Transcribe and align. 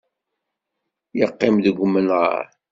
Yeqqim 1.17 1.55
deg 1.63 1.77
umnaṛ. 1.85 2.41